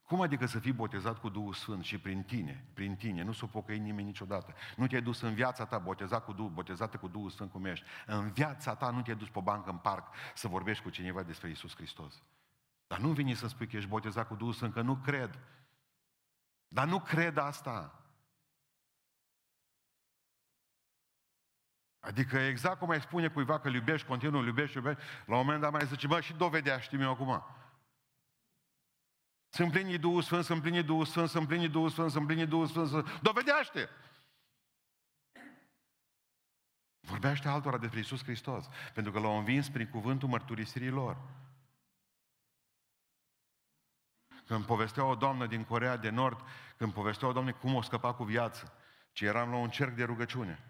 [0.03, 3.47] Cum adică să fii botezat cu Duhul Sfânt și prin tine, prin tine, nu s-o
[3.47, 4.55] pocăi nimeni niciodată.
[4.77, 7.85] Nu te-ai dus în viața ta botezat cu Duhul, botezată cu Duhul Sfânt cum ești.
[8.07, 11.51] În viața ta nu te-ai dus pe bancă în parc să vorbești cu cineva despre
[11.51, 12.23] Isus Hristos.
[12.87, 15.39] Dar nu vine să spui că ești botezat cu Duhul Sfânt, că nu cred.
[16.69, 18.00] Dar nu cred asta.
[22.01, 25.45] Adică exact cum ai spune cuiva că îl iubești, continuu, îl iubești, iubești, la un
[25.45, 27.45] moment dat mai zice, bă, și dovedea, știm eu acum.
[29.49, 32.67] Sunt plinii Duhul Sfânt, sunt plinii Duhul Sfânt, sunt plinii Duhul Sfânt, sunt plinii Duhul
[32.67, 33.21] Sfânt, sunt...
[33.21, 33.89] dovedește!
[37.01, 41.17] Vorbește altora despre Iisus Hristos, pentru că l-au învins prin cuvântul mărturisirii lor.
[44.47, 46.41] Când povestea o doamnă din Corea de Nord,
[46.77, 48.73] când povestea o doamnă cum o scăpa cu viață,
[49.13, 50.70] ci eram la un cerc de rugăciune.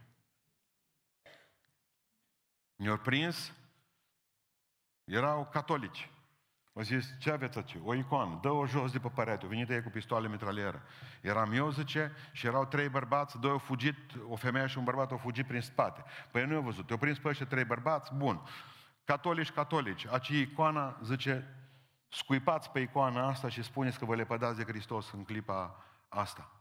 [2.80, 3.52] Ne-au prins,
[5.04, 6.10] erau catolici.
[6.74, 7.76] Au zis, ce aveți aici?
[7.84, 9.42] O icoană, dă-o jos de pe perete.
[9.42, 10.82] Au venit ei cu pistoale mitralieră.
[11.20, 13.96] Eram eu, zice, și erau trei bărbați, doi au fugit,
[14.28, 16.04] o femeie și un bărbat au fugit prin spate.
[16.30, 18.40] Păi nu au văzut, au prins pe ăștia trei bărbați, bun.
[19.04, 20.06] Catolici, catolici.
[20.06, 21.56] Aci icoana, zice,
[22.08, 26.59] scuipați pe icoana asta și spuneți că vă lepădați de Hristos în clipa asta.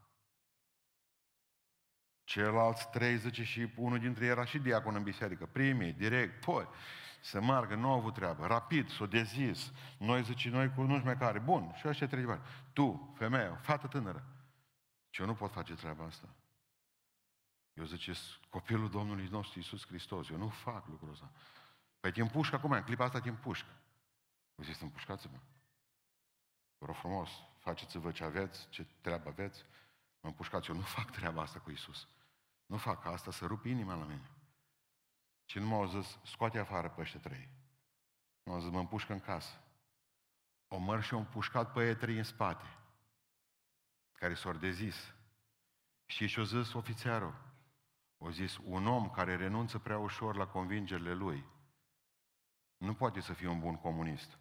[2.29, 5.45] Ceilalți trei, zice, și unul dintre ei era și diacon în biserică.
[5.45, 6.67] Primii, direct, poi,
[7.21, 8.47] să meargă, nu au avut treabă.
[8.47, 9.71] Rapid, s-o dezis.
[9.97, 11.39] Noi, zice, noi cu nu mai care.
[11.39, 12.41] Bun, și ăștia trei bani.
[12.73, 14.25] Tu, femeie, fată tânără.
[15.09, 16.27] Ce eu nu pot face treaba asta.
[17.73, 18.13] Eu zice,
[18.49, 20.29] copilul Domnului nostru Iisus Hristos.
[20.29, 21.31] Eu nu fac lucrul ăsta.
[21.99, 23.71] Păi te împușcă acum, în clipa asta te împușcă.
[24.55, 25.37] Eu zic, împușcați-mă.
[26.77, 29.65] Vă rog frumos, faceți-vă ce aveți, ce treabă aveți,
[30.21, 30.69] mă împușcați.
[30.69, 32.07] Eu nu fac treaba asta cu Iisus.
[32.69, 34.31] Nu fac asta să rup inima la mine.
[35.45, 37.49] Și nu m-au zis, scoate afară pe ăștia trei.
[38.43, 39.61] Nu au zis, mă împușcă în casă.
[40.67, 42.77] O măr și o împușcat pe ei trei în spate,
[44.11, 45.13] care s-au dezis.
[46.05, 47.41] Și și-o zis ofițerul,
[48.17, 51.45] o zis, un om care renunță prea ușor la convingerile lui,
[52.77, 54.39] nu poate să fie un bun comunist.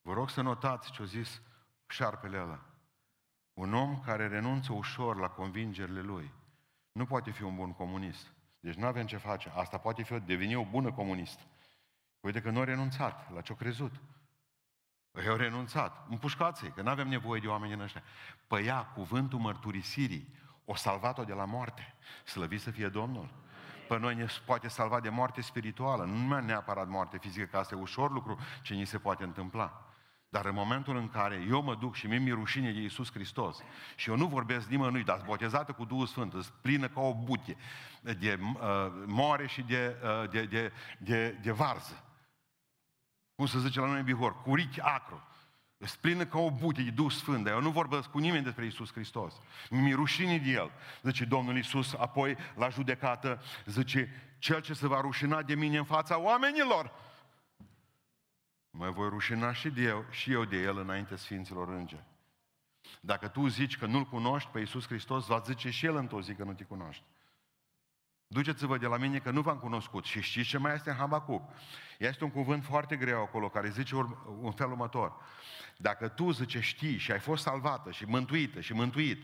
[0.00, 1.42] Vă rog să notați ce a zis
[1.86, 2.71] șarpele ăla.
[3.54, 6.32] Un om care renunță ușor la convingerile lui
[6.92, 8.32] nu poate fi un bun comunist.
[8.60, 9.52] Deci nu avem ce face.
[9.54, 11.40] Asta poate fi o deveni o bună comunist.
[12.20, 13.92] Uite că nu a renunțat la ce-a crezut.
[15.10, 16.06] Păi au renunțat.
[16.08, 18.02] Împușcați-i, că nu avem nevoie de oameni în ăștia.
[18.46, 20.34] Păi ea, cuvântul mărturisirii,
[20.64, 21.94] o salvat-o de la moarte.
[22.24, 23.28] Slăvit să fie Domnul.
[23.88, 27.74] Pe noi ne poate salva de moarte spirituală, nu numai neapărat moarte fizică, că asta
[27.74, 29.91] e ușor lucru ce ni se poate întâmpla.
[30.32, 33.58] Dar în momentul în care eu mă duc și mi-e rușine de Iisus Hristos
[33.96, 37.56] și eu nu vorbesc nimănui, dar botezată cu Duhul Sfânt, îți plină ca o buche
[38.00, 38.56] de uh,
[39.06, 42.04] moare și de, uh, de, de, de, de varză.
[43.34, 45.22] Cum se zice la noi în Bihor, curichi acru.
[45.78, 48.64] Îți plină ca o buche de Duh Sfânt, dar eu nu vorbesc cu nimeni despre
[48.64, 49.34] Iisus Hristos.
[49.70, 50.70] Mi-e rușine de El.
[51.02, 55.84] Zice Domnul Iisus, apoi la judecată, zice, cel ce se va rușina de mine în
[55.84, 56.92] fața oamenilor,
[58.74, 62.04] Mă voi rușina și, de eu, și eu de el înainte Sfinților Îngeri.
[63.00, 66.34] Dacă tu zici că nu-L cunoști pe Iisus Hristos, va zice și El într-o zi
[66.34, 67.04] că nu te cunoști.
[68.26, 70.04] Duceți-vă de la mine că nu v-am cunoscut.
[70.04, 71.42] Și știți ce mai este în Habacuc?
[71.98, 73.94] Este un cuvânt foarte greu acolo, care zice
[74.40, 75.12] un fel următor.
[75.76, 79.22] Dacă tu, zice, știi și ai fost salvată și mântuită și mântuit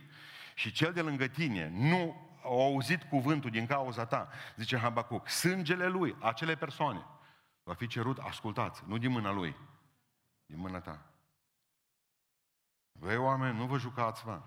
[0.54, 5.86] și cel de lângă tine nu a auzit cuvântul din cauza ta, zice Habacuc, sângele
[5.86, 7.06] lui, acele persoane,
[7.68, 9.56] va fi cerut, ascultați, nu din mâna lui,
[10.46, 11.12] din mâna ta.
[12.92, 14.42] Voi oameni, nu vă jucați, mă.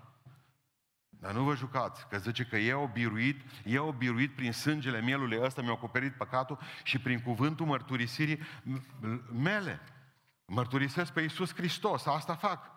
[1.08, 5.62] Dar nu vă jucați, că zice că e biruit, e biruit prin sângele mielului ăsta,
[5.62, 8.40] mi-a acoperit păcatul și prin cuvântul mărturisirii
[9.32, 9.80] mele.
[10.44, 12.70] Mărturisesc pe Iisus Hristos, asta fac.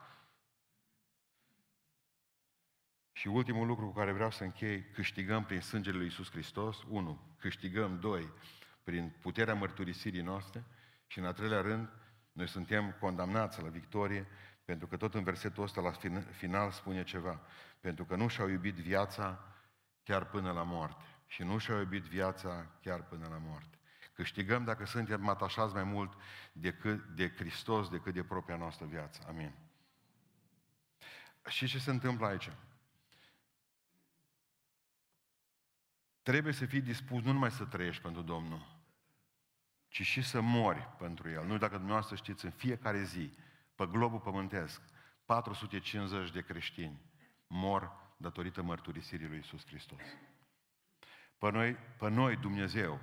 [3.11, 7.35] Și ultimul lucru cu care vreau să închei, câștigăm prin sângele lui Iisus Hristos, unu,
[7.39, 8.33] câștigăm, doi,
[8.85, 10.63] prin puterea mărturisirii noastre
[11.07, 11.89] și în al treilea rând,
[12.31, 14.27] noi suntem condamnați la victorie
[14.65, 15.91] pentru că tot în versetul ăsta la
[16.31, 17.41] final spune ceva.
[17.79, 19.45] Pentru că nu și-au iubit viața
[20.03, 21.03] chiar până la moarte.
[21.27, 23.77] Și nu și-au iubit viața chiar până la moarte.
[24.13, 26.13] Câștigăm dacă suntem atașați mai mult
[26.51, 29.23] decât de Hristos decât de propria noastră viață.
[29.27, 29.53] Amin.
[31.47, 32.51] Și ce se întâmplă aici?
[36.21, 38.74] Trebuie să fii dispus nu numai să trăiești pentru Domnul,
[39.95, 41.45] ci și să mori pentru El.
[41.45, 43.31] Nu dacă dumneavoastră știți, în fiecare zi,
[43.75, 44.81] pe globul pământesc,
[45.25, 47.01] 450 de creștini
[47.47, 49.99] mor datorită mărturisirii lui Isus Hristos.
[51.37, 52.99] Pe noi, pe noi Dumnezeu,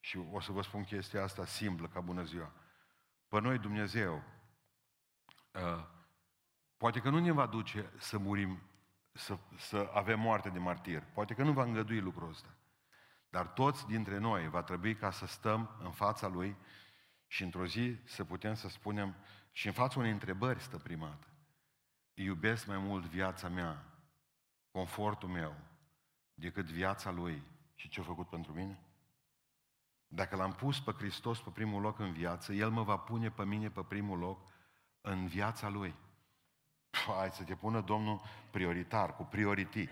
[0.00, 2.52] și o să vă spun chestia asta simplă ca bună ziua,
[3.28, 4.22] pe noi Dumnezeu,
[5.52, 5.84] uh,
[6.76, 8.62] poate că nu ne va duce să murim,
[9.12, 12.54] să, să avem moarte de martir, poate că nu va îngădui lucrul ăsta,
[13.34, 16.56] dar toți dintre noi va trebui ca să stăm în fața Lui
[17.26, 19.14] și într-o zi să putem să spunem,
[19.52, 21.26] și în fața unei întrebări stă primată.
[22.14, 23.84] Iubesc mai mult viața mea,
[24.70, 25.56] confortul meu,
[26.34, 27.42] decât viața Lui
[27.74, 28.78] și ce a făcut pentru mine?
[30.06, 33.44] Dacă l-am pus pe Hristos pe primul loc în viață, El mă va pune pe
[33.44, 34.40] mine pe primul loc
[35.00, 35.94] în viața Lui.
[36.90, 38.20] Hai să te pună Domnul
[38.50, 39.88] prioritar, cu priority.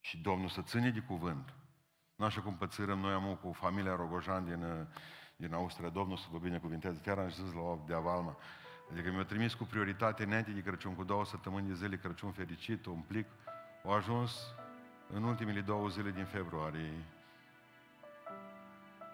[0.00, 1.57] Și Domnul să ține de cuvânt.
[2.18, 4.86] Nu așa cum pățărăm noi am cu familia Rogojan din
[5.40, 7.00] din Austria, Domnul să vă binecuvinteze.
[7.04, 8.36] Chiar am zis la o de avalma.
[8.92, 12.86] Adică mi-a trimis cu prioritate înainte de Crăciun, cu două săptămâni de zile Crăciun fericit,
[12.86, 13.26] un plic.
[13.84, 14.54] Au ajuns
[15.12, 16.92] în ultimele două zile din februarie.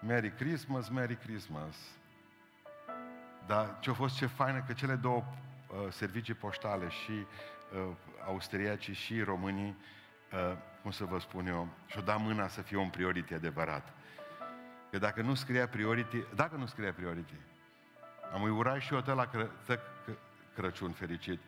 [0.01, 1.75] Merry Christmas, Merry Christmas.
[3.45, 8.93] Dar ce a fost ce faină că cele două uh, servicii poștale și uh, austriacii
[8.93, 9.75] și românii,
[10.33, 13.93] uh, cum să vă spun eu, și-o dat mâna să fie un prioritate adevărat.
[14.91, 17.35] Că dacă nu scria priority, dacă nu scria priority,
[18.33, 19.79] am îi urat și eu tot la Cră, tă,
[20.55, 21.39] Crăciun fericit.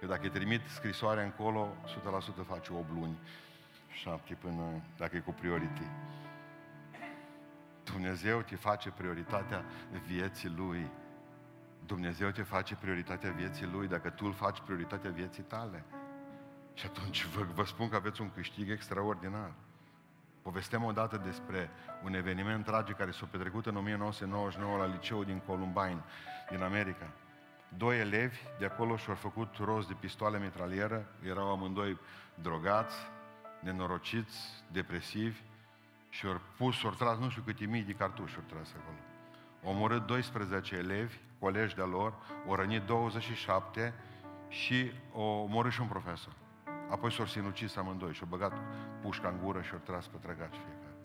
[0.00, 1.76] Că dacă îi trimit scrisoarea încolo,
[2.42, 3.18] 100% face 8 luni,
[3.90, 4.62] 7 până,
[4.96, 5.86] dacă e cu priority.
[7.84, 9.64] Dumnezeu te face prioritatea
[10.06, 10.90] vieții Lui.
[11.86, 15.84] Dumnezeu te face prioritatea vieții Lui dacă Tu îl faci prioritatea vieții tale.
[16.76, 19.52] Și atunci vă, vă spun că aveți un câștig extraordinar.
[20.42, 21.70] Povesteam odată despre
[22.04, 26.02] un eveniment tragic care s-a petrecut în 1999 la liceul din Columbine,
[26.50, 27.10] din America.
[27.68, 31.98] Doi elevi de acolo și-au făcut rost de pistoale mitralieră, erau amândoi
[32.34, 32.96] drogați,
[33.60, 34.36] nenorociți,
[34.72, 35.40] depresivi
[36.08, 38.98] și au pus, au tras nu știu câte mii de cartuși au tras acolo.
[39.64, 42.14] Au omorât 12 elevi, colegi de-a lor,
[42.48, 43.94] au rănit 27
[44.48, 46.32] și au omorât și un profesor.
[46.90, 48.52] Apoi s-au sinucis amândoi și au băgat
[49.00, 50.96] pușca în gură și au tras pe trăgaci fiecare.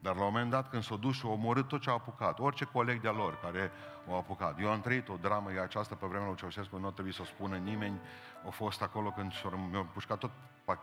[0.00, 2.38] Dar la un moment dat, când s-au dus și au omorât tot ce au apucat,
[2.38, 3.70] orice coleg de-a lor care
[4.08, 4.60] au apucat.
[4.60, 7.24] Eu am trăit o dramă, e aceasta pe vremea lui Ceaușescu, nu trebuie să o
[7.24, 8.00] spună nimeni,
[8.44, 10.30] au fost acolo când s-au mi-au pușcat tot
[10.64, 10.76] uh,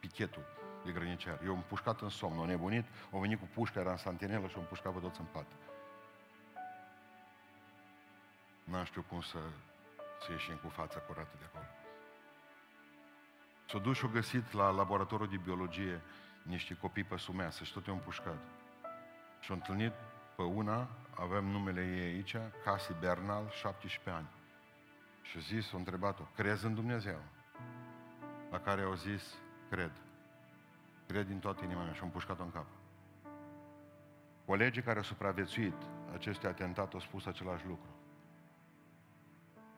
[0.00, 0.42] pichetul
[0.84, 1.40] de grănicer.
[1.44, 4.56] Eu am pușcat în somn, au nebunit, au venit cu pușca, era în santinelă și
[4.56, 5.46] au pușcat pe toți în pat.
[8.64, 9.38] Nu știu cum să,
[10.20, 11.77] să ieșim cu fața curată de acolo.
[13.70, 16.00] S-au dus și au găsit la laboratorul de biologie
[16.42, 18.38] niște copii pe sumeasă și tot i-au împușcat.
[19.40, 19.92] Și au întâlnit
[20.36, 24.26] pe una, avem numele ei aici, Casi Bernal, 17 ani.
[25.22, 27.22] Și a zis, au întrebat-o, crezi în Dumnezeu?
[28.50, 29.34] La care au zis,
[29.70, 29.92] cred.
[31.06, 32.66] Cred din toată inima mea și au împușcat-o în cap.
[34.46, 37.88] Colegii care au supraviețuit acestui atentat au spus același lucru.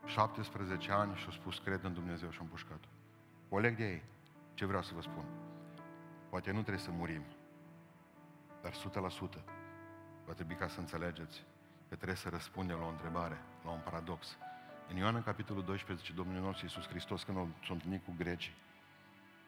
[0.05, 2.47] 17 ani și au spus, cred în Dumnezeu și au
[3.51, 3.55] împușcat-o.
[3.55, 4.03] Coleg de ei,
[4.55, 5.25] ce vreau să vă spun?
[6.29, 7.23] Poate nu trebuie să murim,
[8.63, 8.77] dar 100%
[10.27, 11.45] va trebui ca să înțelegeți
[11.89, 14.37] că trebuie să răspundem la o întrebare, la un paradox.
[14.89, 18.55] În Ioan, în capitolul 12, Domnul nostru Iisus Hristos, când s-a întâlnit cu grecii,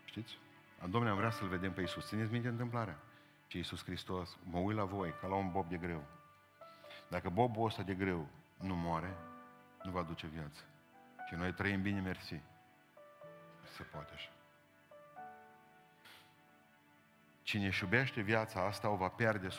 [0.05, 0.39] știți?
[0.81, 2.07] Domnule, am vrea să-L vedem pe Iisus.
[2.07, 2.99] Țineți minte întâmplarea.
[3.47, 6.05] Și Iisus Hristos, mă uit la voi, ca la un bob de greu.
[7.09, 8.29] Dacă bobul ăsta de greu
[8.59, 9.17] nu moare,
[9.83, 10.63] nu va duce viață.
[11.29, 12.41] Și noi trăim bine, mersi.
[13.77, 14.31] Se poate așa.
[17.43, 19.51] Cine își iubește viața asta o va pierde 100%.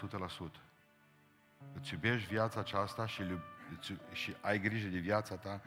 [1.74, 3.24] Îți iubești viața aceasta și,
[4.12, 5.62] și ai grijă de viața ta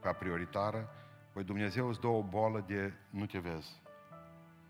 [0.00, 0.88] ca prioritară,
[1.32, 3.80] păi Dumnezeu îți dă o boală de nu te vezi.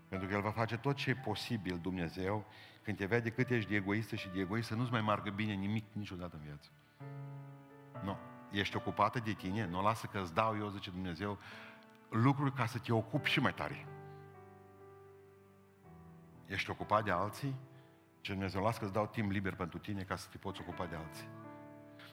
[0.07, 2.45] Pentru că El va face tot ce e posibil Dumnezeu
[2.83, 5.53] când te vede cât ești de egoistă și de egoist să nu-ți mai margă bine
[5.53, 6.69] nimic niciodată în viață.
[8.03, 8.17] Nu.
[8.51, 11.37] Ești ocupată de tine, nu lasă că îți dau eu, zice Dumnezeu,
[12.09, 13.85] lucruri ca să te ocupi și mai tare.
[16.45, 17.55] Ești ocupat de alții?
[18.21, 20.85] Ce Dumnezeu, lasă că îți dau timp liber pentru tine ca să te poți ocupa
[20.85, 21.27] de alții.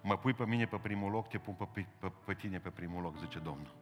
[0.03, 3.03] Mă pui pe mine pe primul loc, te pun pe, pe, pe tine pe primul
[3.03, 3.74] loc, zice Domnul.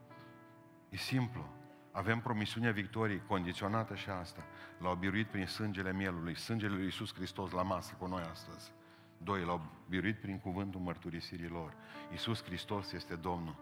[0.88, 1.48] E simplu.
[1.90, 4.42] Avem promisiunea victoriei condiționată și asta.
[4.78, 8.72] L-au biruit prin sângele mielului, sângele lui Iisus Hristos la masă cu noi astăzi.
[9.18, 11.74] Doi, l-au biruit prin cuvântul mărturisirii lor.
[12.10, 13.56] Iisus Hristos este Domnul.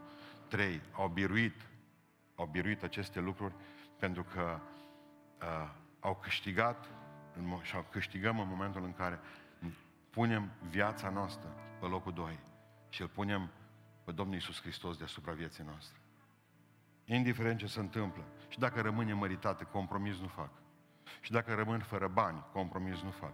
[0.49, 1.55] Trei, au biruit,
[2.35, 3.55] au biruit aceste lucruri
[3.99, 4.61] pentru că
[5.41, 5.71] uh,
[6.01, 6.89] au câștigat
[7.37, 9.21] în, și au câștigăm în momentul în care
[10.11, 12.39] punem viața noastră pe locul doi
[12.89, 13.51] și îl punem
[14.05, 15.97] pe Domnul Iisus Hristos deasupra vieții noastre.
[17.05, 18.25] Indiferent ce se întâmplă.
[18.49, 20.51] Și dacă rămâne măritate, compromis nu fac.
[21.21, 23.33] Și dacă rămân fără bani, compromis nu fac.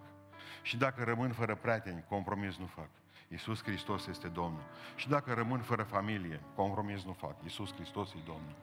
[0.63, 2.89] Și dacă rămân fără prieteni, compromis nu fac.
[3.29, 4.63] Iisus Hristos este Domnul.
[4.95, 7.43] Și dacă rămân fără familie, compromis nu fac.
[7.43, 8.57] Iisus Hristos e Domnul.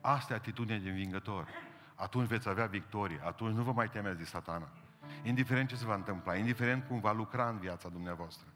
[0.00, 1.48] Asta e atitudinea de învingător.
[1.94, 3.20] Atunci veți avea victorie.
[3.24, 4.68] Atunci nu vă mai temeți de satana.
[5.22, 8.46] Indiferent ce se va întâmpla, indiferent cum va lucra în viața dumneavoastră,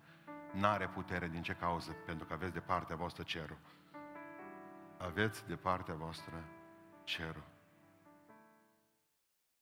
[0.53, 3.59] n-are putere din ce cauză, pentru că aveți de partea voastră cerul
[5.05, 6.45] aveți de partea voastră
[7.05, 7.54] cerul.